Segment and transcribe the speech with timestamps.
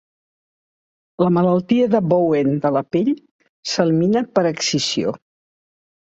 [1.23, 3.13] La malaltia de Bowen de la pell
[3.75, 5.15] s'elimina per excisió.